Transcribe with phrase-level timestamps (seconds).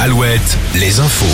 [0.00, 0.14] al
[0.74, 1.24] Les infos.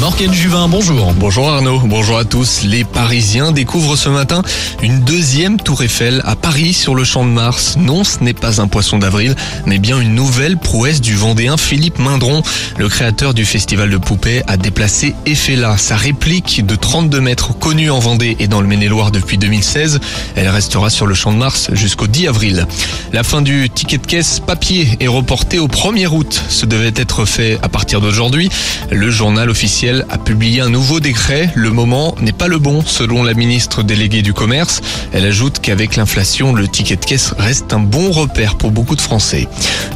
[0.00, 1.12] Morgane Juvin, bonjour.
[1.12, 2.62] Bonjour Arnaud, bonjour à tous.
[2.64, 4.42] Les Parisiens découvrent ce matin
[4.82, 7.76] une deuxième tour Eiffel à Paris sur le champ de Mars.
[7.78, 9.36] Non, ce n'est pas un poisson d'avril,
[9.66, 12.42] mais bien une nouvelle prouesse du Vendéen Philippe Mindron.
[12.78, 17.90] Le créateur du festival de poupées a déplacé Eiffela, sa réplique de 32 mètres connue
[17.90, 20.00] en Vendée et dans le Maine-et-Loire depuis 2016.
[20.34, 22.66] Elle restera sur le champ de Mars jusqu'au 10 avril.
[23.12, 26.42] La fin du ticket de caisse papier est reportée au 1er août.
[26.48, 28.48] Ce devait être fait à partir de Aujourd'hui,
[28.90, 31.50] le journal officiel a publié un nouveau décret.
[31.54, 34.80] Le moment n'est pas le bon, selon la ministre déléguée du Commerce.
[35.12, 39.02] Elle ajoute qu'avec l'inflation, le ticket de caisse reste un bon repère pour beaucoup de
[39.02, 39.48] Français.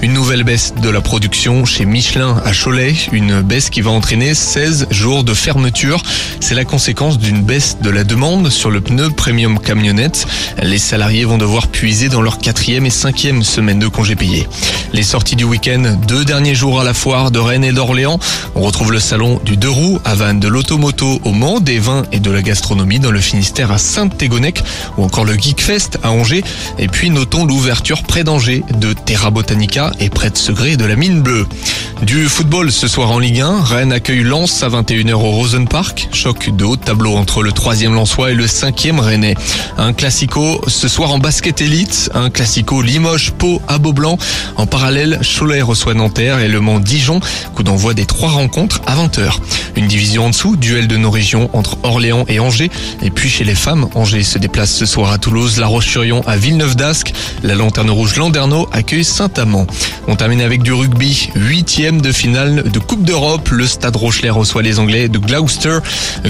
[0.03, 4.35] Une nouvelle baisse de la production chez Michelin à Cholet, une baisse qui va entraîner
[4.35, 6.03] 16 jours de fermeture.
[6.41, 10.27] C'est la conséquence d'une baisse de la demande sur le pneu premium camionnette.
[10.63, 14.47] Les salariés vont devoir puiser dans leur quatrième et cinquième semaine de congés payés.
[14.93, 18.19] Les sorties du week-end, deux derniers jours à la foire de Rennes et d'Orléans
[18.55, 22.05] on retrouve le salon du deux roues à Vannes, de l'automoto au Mans, des vins
[22.13, 24.63] et de la gastronomie dans le Finistère à Sainte-Tégonec
[24.97, 26.45] ou encore le Geekfest à Angers.
[26.79, 30.97] Et puis notons l'ouverture près d'Angers de Terra Botanica et près de Segré de la
[30.97, 31.47] Mine Bleue.
[32.03, 36.09] Du football ce soir en Ligue 1, Rennes accueille Lens à 21h au Rosen Park.
[36.13, 39.35] Choc de haut tableau entre le troisième Lensois et le cinquième Rennais.
[39.79, 44.19] Un classico ce soir en basket élite, un classico Limoges-Pau à Beaublanc.
[44.57, 47.21] En parallèle, Cholet reçoit Nanterre et Le Mans-Dijon.
[47.55, 49.31] Coup d'envoi des trois rencontres à 20h.
[49.77, 52.71] Une division en dessous, duel de nos régions entre Orléans et Angers.
[53.03, 56.39] Et puis chez les femmes, Angers se déplace ce soir à Toulouse, La Roche-sur-Yon à
[56.39, 57.13] Villeneuve-d'Ascq.
[57.43, 59.67] La Lanterne Rouge Landerneau accueille Saint-Amand.
[60.09, 63.51] On termine avec du rugby, huitième de finale de Coupe d'Europe.
[63.51, 65.81] Le Stade Rochelet reçoit les Anglais de Gloucester.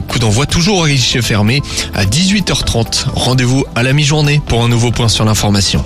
[0.08, 1.62] Coup d'envoi toujours au guichet fermé
[1.94, 3.10] à 18h30.
[3.14, 5.84] Rendez-vous à la mi-journée pour un nouveau point sur l'information.